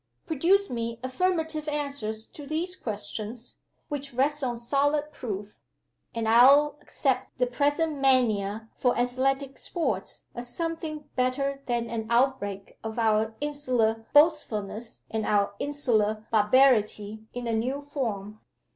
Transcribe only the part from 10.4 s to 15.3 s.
something better than an outbreak of our insular boastfulness and